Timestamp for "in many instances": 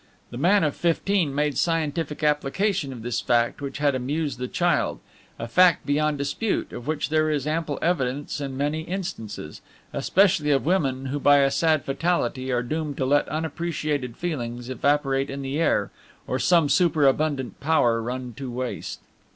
8.41-9.61